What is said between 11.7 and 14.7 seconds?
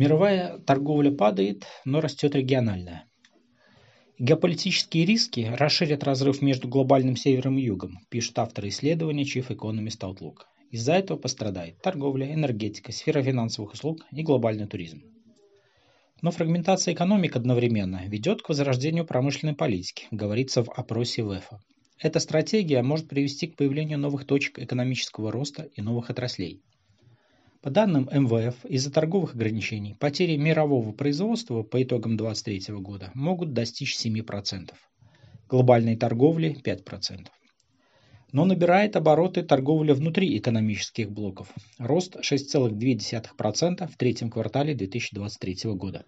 торговля, энергетика, сфера финансовых услуг и глобальный